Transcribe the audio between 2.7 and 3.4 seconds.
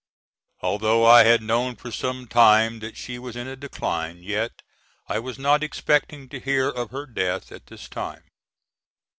that she was